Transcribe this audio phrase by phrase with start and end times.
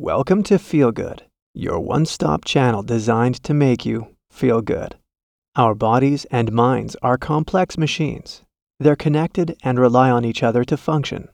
[0.00, 1.24] Welcome to Feel Good,
[1.54, 4.94] your one stop channel designed to make you feel good.
[5.56, 8.42] Our bodies and minds are complex machines.
[8.78, 11.28] They're connected and rely on each other to function.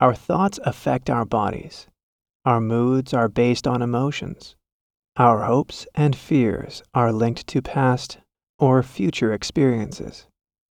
[0.00, 1.86] Our thoughts affect our bodies.
[2.46, 4.56] Our moods are based on emotions.
[5.18, 8.16] Our hopes and fears are linked to past
[8.58, 10.26] or future experiences.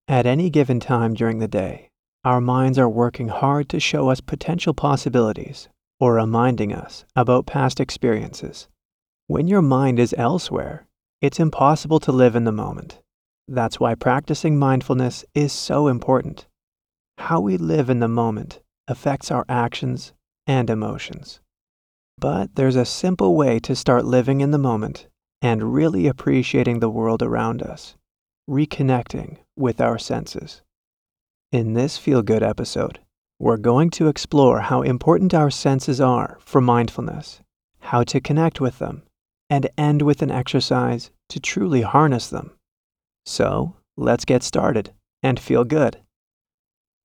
[0.09, 1.91] At any given time during the day,
[2.25, 5.69] our minds are working hard to show us potential possibilities
[6.03, 8.67] or reminding us about past experiences.
[9.29, 10.89] When your mind is elsewhere,
[11.21, 12.99] it's impossible to live in the moment.
[13.47, 16.49] That's why practicing mindfulness is so important.
[17.19, 20.13] How we live in the moment affects our actions
[20.45, 21.39] and emotions.
[22.19, 25.07] But there's a simple way to start living in the moment
[25.41, 27.95] and really appreciating the world around us,
[28.51, 30.63] reconnecting with our senses.
[31.53, 32.99] In this feel good episode,
[33.43, 37.41] we're going to explore how important our senses are for mindfulness,
[37.81, 39.03] how to connect with them,
[39.51, 42.53] and end with an exercise to truly harness them.
[43.27, 44.93] So, let's get started
[45.25, 45.99] and feel good.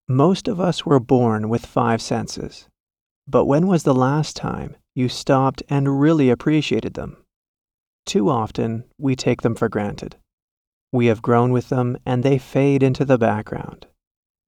[0.08, 2.68] Most of us were born with five senses.
[3.28, 7.18] But when was the last time you stopped and really appreciated them?
[8.06, 10.18] Too often, we take them for granted.
[10.92, 13.88] We have grown with them and they fade into the background.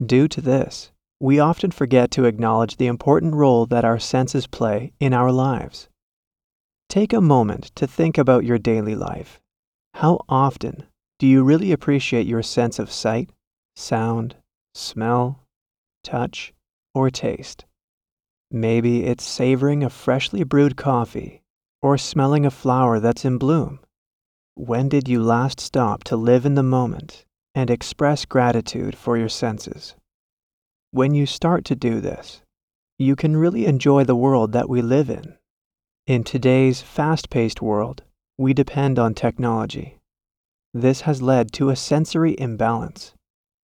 [0.05, 4.93] Due to this, we often forget to acknowledge the important role that our senses play
[4.99, 5.89] in our lives.
[6.87, 9.41] Take a moment to think about your daily life.
[9.95, 10.85] How often
[11.19, 13.31] do you really appreciate your sense of sight,
[13.75, 14.37] sound,
[14.73, 15.43] smell,
[16.03, 16.53] touch,
[16.95, 17.65] or taste?
[18.49, 21.43] Maybe it's savoring a freshly brewed coffee
[21.81, 23.79] or smelling a flower that's in bloom.
[24.55, 29.29] When did you last stop to live in the moment and express gratitude for your
[29.29, 29.95] senses?
[30.91, 32.41] When you start to do this,
[32.97, 35.37] you can really enjoy the world that we live in.
[36.07, 38.01] In today's fast paced world,
[38.39, 39.99] we depend on technology.
[40.73, 43.13] This has led to a sensory imbalance.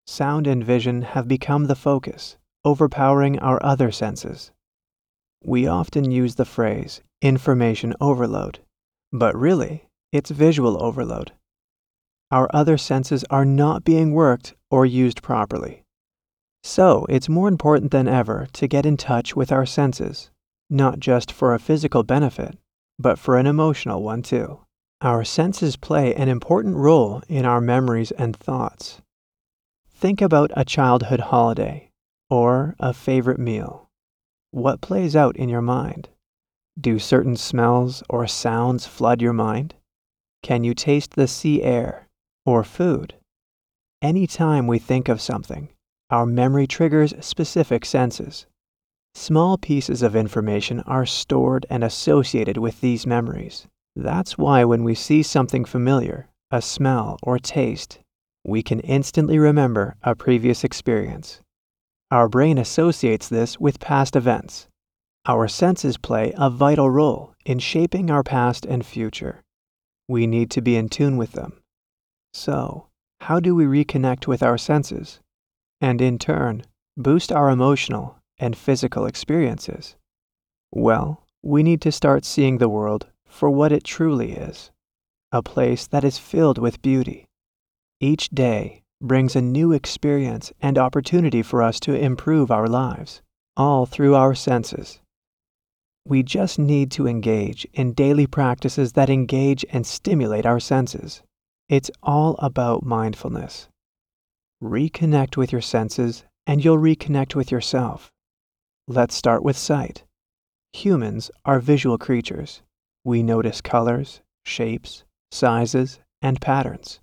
[0.05, 4.51] Sound and vision have become the focus, overpowering our other senses.
[5.44, 8.59] We often use the phrase information overload,
[9.11, 11.31] but really, it's visual overload.
[12.29, 15.84] Our other senses are not being worked or used properly.
[16.67, 20.31] So, it's more important than ever to get in touch with our senses,
[20.67, 22.57] not just for a physical benefit,
[22.97, 24.61] but for an emotional one too.
[24.99, 28.99] Our senses play an important role in our memories and thoughts.
[29.93, 31.91] Think about a childhood holiday
[32.31, 33.87] or a favorite meal.
[34.49, 36.09] What plays out in your mind?
[36.81, 39.75] Do certain smells or sounds flood your mind?
[40.41, 42.07] Can you taste the sea air
[42.43, 43.13] or food?
[44.01, 45.69] Any time we think of something,
[46.09, 48.45] our memory triggers specific senses.
[49.16, 53.67] Small pieces of information are stored and associated with these memories.
[53.95, 57.99] That's why when we see something familiar, a smell or taste,
[58.45, 61.41] we can instantly remember a previous experience.
[62.11, 64.67] Our brain associates this with past events.
[65.25, 69.41] Our senses play a vital role in shaping our past and future.
[70.07, 71.61] We need to be in tune with them.
[72.33, 72.89] So,
[73.21, 75.19] how do we reconnect with our senses?
[75.85, 76.63] And in turn,
[76.97, 79.96] boost our emotional and physical experiences?
[80.72, 84.72] Well, we need to start seeing the world for what it truly is
[85.31, 87.28] a place that is filled with beauty.
[88.00, 93.22] Each day brings a new experience and opportunity for us to improve our lives,
[93.56, 95.01] all through our senses.
[96.07, 101.22] We just need to engage in daily practices that engage and stimulate our senses.
[101.69, 103.68] It's all about mindfulness.
[104.65, 108.11] Reconnect with your senses and you'll reconnect with yourself.
[108.87, 110.05] Let's start with sight.
[110.73, 112.63] Humans are visual creatures.
[113.03, 116.99] We notice colors, shapes, sizes, and patterns.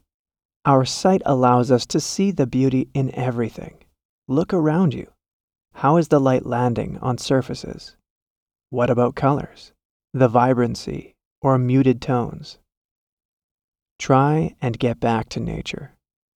[0.65, 3.85] Our sight allows us to see the beauty in everything.
[4.27, 5.13] Look around you.
[5.75, 7.95] How is the light landing on surfaces?
[8.71, 9.73] What about colors?
[10.13, 12.59] The vibrancy or muted tones?
[14.01, 15.93] Try and get back to nature.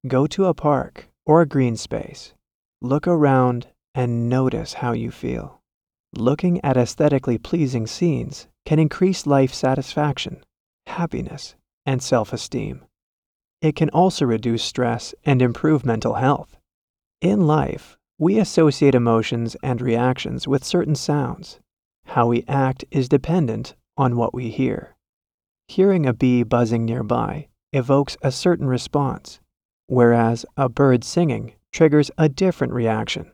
[0.08, 2.34] Go to a park or a green space.
[2.82, 5.62] Look around and notice how you feel.
[6.14, 10.44] Looking at aesthetically pleasing scenes can increase life satisfaction,
[10.88, 11.56] happiness,
[11.86, 12.86] and self esteem.
[13.62, 16.58] It can also reduce stress and improve mental health.
[17.22, 21.60] In life, we associate emotions and reactions with certain sounds.
[22.06, 24.96] How we act is dependent on what we hear.
[25.68, 29.40] Hearing a bee buzzing nearby evokes a certain response,
[29.88, 33.32] whereas a bird singing triggers a different reaction.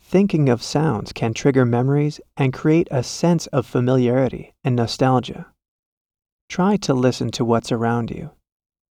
[0.00, 5.46] Thinking of sounds can trigger memories and create a sense of familiarity and nostalgia.
[6.48, 8.30] Try to listen to what's around you.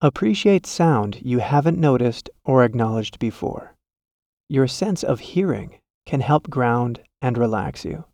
[0.03, 3.75] Appreciate sound you haven't noticed or acknowledged before.
[4.49, 8.05] Your sense of hearing can help ground and relax you.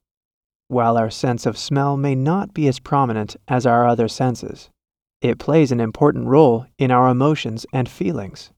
[0.69, 4.71] While our sense of smell may not be as prominent as our other senses,
[5.23, 8.51] it plays an important role in our emotions and feelings.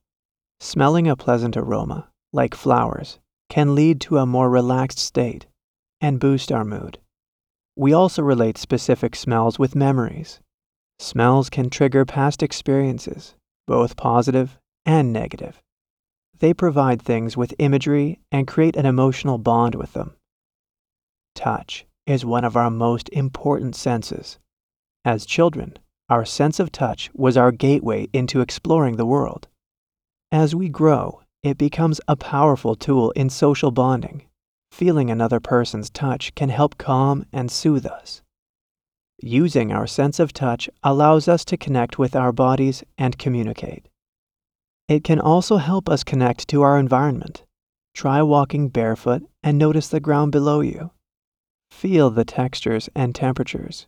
[0.59, 3.19] Smelling a pleasant aroma, like flowers,
[3.49, 5.45] can lead to a more relaxed state
[6.01, 6.97] and boost our mood.
[7.75, 10.39] We also relate specific smells with memories.
[10.97, 13.35] Smells can trigger past experiences,
[13.67, 14.57] both positive
[14.87, 15.61] and negative.
[16.39, 20.15] They provide things with imagery and create an emotional bond with them.
[21.35, 24.39] Touch is one of our most important senses.
[25.03, 25.77] As children,
[26.09, 29.47] our sense of touch was our gateway into exploring the world.
[30.31, 34.25] As we grow, it becomes a powerful tool in social bonding.
[34.71, 38.21] Feeling another person's touch can help calm and soothe us.
[39.21, 43.87] Using our sense of touch allows us to connect with our bodies and communicate.
[44.87, 47.43] It can also help us connect to our environment.
[47.93, 50.91] Try walking barefoot and notice the ground below you.
[51.71, 53.87] Feel the textures and temperatures.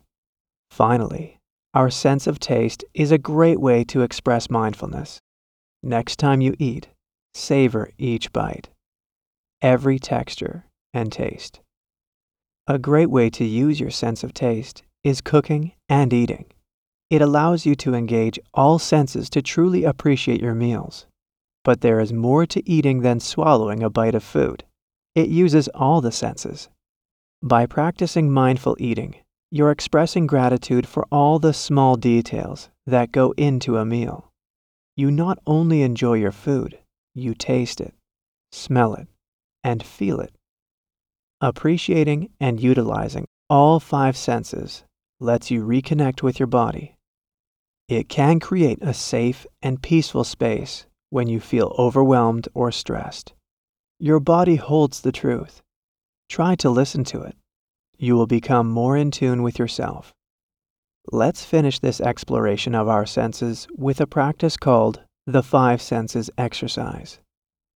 [0.71, 1.36] Finally,
[1.73, 5.19] our sense of taste is a great way to express mindfulness.
[5.83, 6.89] Next time you eat,
[7.33, 8.69] savor each bite,
[9.61, 11.59] every texture and taste.
[12.67, 16.45] A great way to use your sense of taste is cooking and eating.
[17.09, 21.05] It allows you to engage all senses to truly appreciate your meals.
[21.63, 24.63] But there is more to eating than swallowing a bite of food.
[25.15, 26.69] It uses all the senses.
[27.41, 29.15] By practicing mindful eating,
[29.51, 34.31] you're expressing gratitude for all the small details that go into a meal.
[34.95, 36.79] You not only enjoy your food,
[37.13, 37.93] you taste it,
[38.51, 39.07] smell it,
[39.63, 40.33] and feel it.
[41.41, 44.83] Appreciating and utilizing all five senses
[45.19, 46.97] lets you reconnect with your body
[47.87, 53.33] it can create a safe and peaceful space when you feel overwhelmed or stressed.
[53.97, 55.61] Your body holds the truth.
[56.27, 57.37] Try to listen to it.
[57.97, 60.13] You will become more in tune with yourself.
[61.11, 67.19] Let's finish this exploration of our senses with a practice called the Five Senses Exercise.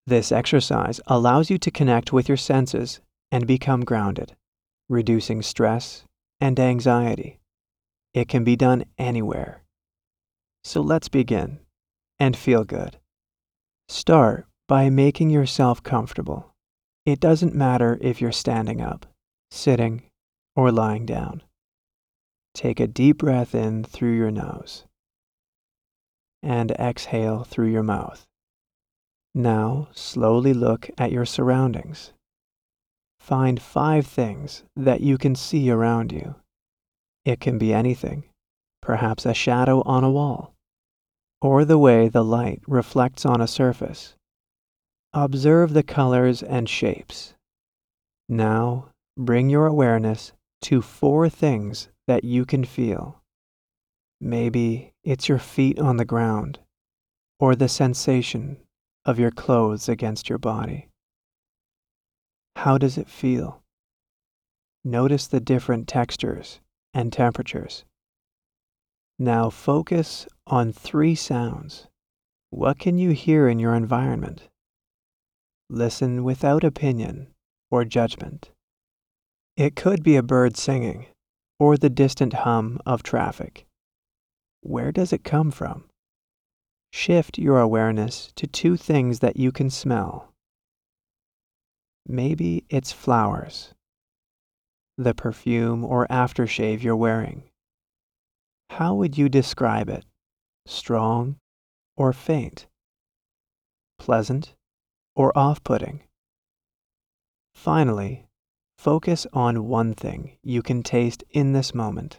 [0.07, 3.01] This exercise allows you to connect with your senses
[3.31, 4.35] and become grounded,
[4.89, 6.05] reducing stress
[6.41, 7.39] and anxiety.
[8.13, 9.63] It can be done anywhere
[10.63, 11.61] so let's begin
[12.19, 12.99] and feel good.
[13.89, 16.55] Start by making yourself comfortable.
[17.07, 19.07] It doesn't matter if you're standing up,
[19.51, 20.03] sitting,
[20.57, 21.43] or lying down.
[22.55, 24.85] Take a deep breath in through your nose
[26.43, 28.27] and exhale through your mouth.
[29.35, 32.13] Now slowly look at your surroundings.
[33.21, 36.37] Find five things that you can see around you.
[37.25, 38.25] It can be anything
[38.81, 40.55] perhaps a shadow on a wall,
[41.41, 44.15] or the way the light reflects on a surface.
[45.13, 47.35] Observe the colors and shapes.
[48.29, 50.33] Now bring your awareness
[50.63, 53.23] to four things that you can feel.
[54.21, 56.59] Maybe it's your feet on the ground,
[57.39, 58.59] or the sensation
[59.05, 60.89] of your clothes against your body.
[62.57, 63.63] How does it feel?
[64.85, 66.61] Notice the different textures
[66.93, 67.85] and temperatures.
[69.19, 71.87] Now focus on three sounds.
[72.51, 74.49] What can you hear in your environment?
[75.69, 77.29] Listen without opinion
[77.71, 78.51] or judgment.
[79.57, 81.07] It could be a bird singing
[81.59, 83.67] or the distant hum of traffic.
[84.63, 85.85] Where does it come from?
[86.93, 90.33] Shift your awareness to two things that you can smell.
[92.07, 93.75] Maybe it's flowers,
[94.97, 97.45] the perfume or aftershave you're wearing
[98.71, 100.05] how would you describe it?
[100.65, 101.37] Strong
[101.97, 102.67] or faint?
[103.99, 104.55] Pleasant
[105.17, 106.05] or off putting?
[107.55, 108.27] Finally,
[108.81, 112.19] focus on one thing you can taste in this moment.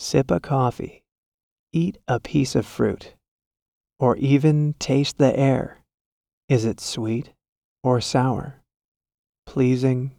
[0.00, 1.04] Sip a coffee,
[1.72, 3.14] eat a piece of fruit,
[4.00, 5.78] or even taste the air.
[6.48, 7.30] Is it sweet
[7.84, 8.62] or sour?
[9.46, 10.10] Pleasing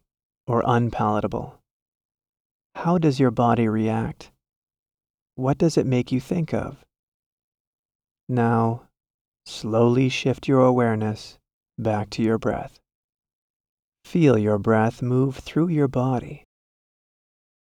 [0.47, 1.59] or unpalatable?
[2.75, 4.31] How does your body react?
[5.35, 6.85] What does it make you think of?
[8.29, 8.83] Now,
[9.45, 11.37] slowly shift your awareness
[11.77, 12.79] back to your breath.
[14.07, 16.45] Feel your breath move through your body.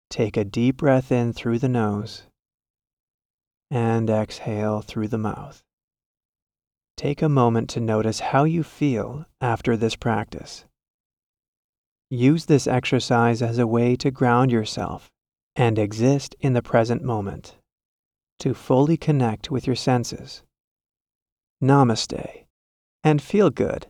[0.09, 2.23] Take a deep breath in through the nose
[3.69, 5.61] and exhale through the mouth.
[6.95, 10.63] Take a moment to notice how you feel after this practice.
[12.09, 15.09] Use this exercise as a way to ground yourself
[15.53, 17.57] and exist in the present moment,
[18.39, 20.43] to fully connect with your senses.
[21.61, 22.45] Namaste,
[23.03, 23.87] and feel good.